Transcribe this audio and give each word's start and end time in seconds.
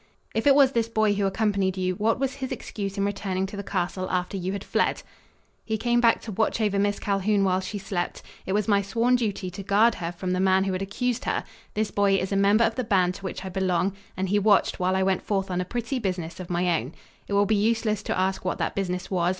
"If 0.33 0.47
it 0.47 0.55
was 0.55 0.71
this 0.71 0.89
boy 0.89 1.13
who 1.13 1.27
accompanied 1.27 1.77
you, 1.77 1.93
what 1.93 2.19
was 2.19 2.33
his 2.37 2.51
excuse 2.51 2.97
in 2.97 3.05
returning 3.05 3.45
to 3.45 3.55
the 3.55 3.61
castle 3.61 4.09
after 4.09 4.35
you 4.35 4.51
had 4.51 4.63
fled?" 4.63 5.03
"He 5.63 5.77
came 5.77 6.01
back 6.01 6.21
to 6.21 6.31
watch 6.31 6.59
over 6.59 6.79
Miss 6.79 6.97
Calhoun 6.99 7.43
while 7.43 7.59
she 7.59 7.77
slept. 7.77 8.23
It 8.47 8.53
was 8.53 8.67
my 8.67 8.81
sworn 8.81 9.15
duty 9.15 9.51
to 9.51 9.61
guard 9.61 9.93
her 10.01 10.11
from 10.11 10.31
the 10.31 10.39
man 10.39 10.63
who 10.63 10.73
had 10.73 10.81
accused 10.81 11.25
her. 11.25 11.43
This 11.75 11.91
boy 11.91 12.15
is 12.15 12.31
a 12.31 12.35
member 12.35 12.63
of 12.63 12.73
the 12.73 12.83
band 12.83 13.13
to 13.13 13.23
which 13.23 13.45
I 13.45 13.49
belong 13.49 13.93
and 14.17 14.29
he 14.29 14.39
watched 14.39 14.79
while 14.79 14.95
I 14.95 15.03
went 15.03 15.21
forth 15.21 15.51
on 15.51 15.61
a 15.61 15.65
pretty 15.65 15.99
business 15.99 16.39
of 16.39 16.49
my 16.49 16.79
own. 16.81 16.95
It 17.27 17.33
will 17.33 17.45
be 17.45 17.53
useless 17.55 18.01
to 18.01 18.17
ask 18.19 18.43
what 18.43 18.57
that 18.57 18.73
business 18.73 19.11
was. 19.11 19.29